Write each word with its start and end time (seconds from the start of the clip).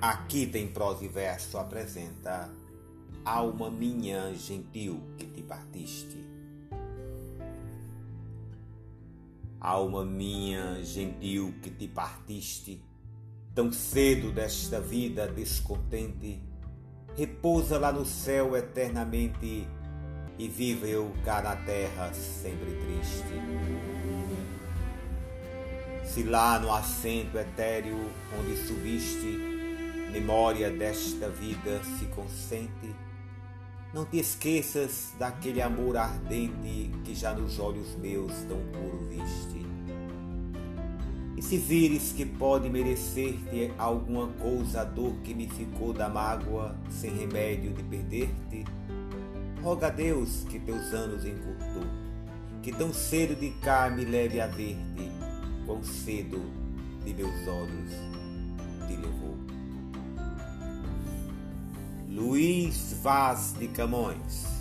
Aqui 0.00 0.46
tem 0.46 0.68
prosa 0.68 1.04
e 1.04 1.08
verso 1.08 1.58
apresenta 1.58 2.48
Alma 3.24 3.68
minha 3.68 4.32
gentil 4.32 5.02
que 5.18 5.26
te 5.26 5.42
partiste. 5.42 6.24
Alma 9.60 10.04
minha 10.04 10.84
gentil 10.84 11.52
que 11.60 11.68
te 11.68 11.88
partiste, 11.88 12.80
tão 13.52 13.72
cedo 13.72 14.30
desta 14.30 14.80
vida 14.80 15.26
descontente, 15.26 16.40
repousa 17.16 17.76
lá 17.76 17.90
no 17.90 18.06
céu 18.06 18.56
eternamente 18.56 19.66
e 20.38 20.48
vive 20.48 20.90
eu 20.90 21.12
cá 21.24 21.42
na 21.42 21.56
terra 21.56 22.14
sempre 22.14 22.70
triste. 22.70 23.34
Se 26.04 26.22
lá 26.22 26.56
no 26.60 26.72
assento 26.72 27.36
etéreo 27.36 27.98
onde 28.38 28.56
subiste, 28.56 29.58
memória 30.10 30.70
desta 30.70 31.28
vida 31.28 31.80
se 31.98 32.06
consente, 32.06 32.94
não 33.92 34.04
te 34.04 34.18
esqueças 34.18 35.12
daquele 35.18 35.62
amor 35.62 35.96
ardente 35.96 36.90
que 37.04 37.14
já 37.14 37.32
nos 37.32 37.58
olhos 37.58 37.94
meus 37.96 38.32
tão 38.42 38.58
puro 38.72 39.06
viste. 39.08 39.66
E 41.36 41.42
se 41.42 41.56
vires 41.56 42.12
que 42.12 42.26
pode 42.26 42.68
merecer-te 42.68 43.72
alguma 43.78 44.26
coisa 44.26 44.80
a 44.80 44.84
dor 44.84 45.14
que 45.22 45.34
me 45.34 45.48
ficou 45.48 45.92
da 45.92 46.08
mágoa, 46.08 46.76
sem 46.90 47.14
remédio 47.16 47.72
de 47.72 47.82
perder-te, 47.84 48.64
roga 49.62 49.86
a 49.86 49.90
Deus 49.90 50.44
que 50.50 50.58
teus 50.58 50.92
anos 50.92 51.24
encurtou, 51.24 51.84
que 52.62 52.72
tão 52.72 52.92
cedo 52.92 53.38
de 53.38 53.50
cá 53.60 53.88
me 53.88 54.04
leve 54.04 54.40
a 54.40 54.46
ver-te, 54.48 55.12
quão 55.64 55.82
cedo 55.82 56.42
de 57.04 57.14
meus 57.14 57.46
olhos 57.46 57.92
te 58.88 58.96
levou. 58.96 59.47
Luiz 62.18 62.96
Vaz 63.00 63.54
de 63.56 63.68
Camões 63.68 64.57